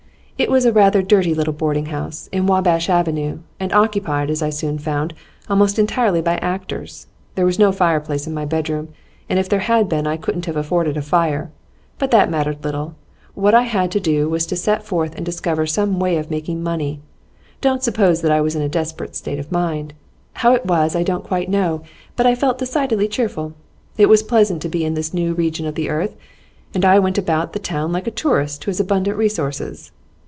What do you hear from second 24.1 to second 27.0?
pleasant to be in this new region of the earth, and I